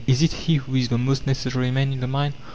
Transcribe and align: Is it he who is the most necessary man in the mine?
Is 0.07 0.23
it 0.23 0.31
he 0.31 0.55
who 0.55 0.73
is 0.73 0.87
the 0.89 0.97
most 0.97 1.27
necessary 1.27 1.69
man 1.69 1.93
in 1.93 1.99
the 1.99 2.07
mine? 2.07 2.33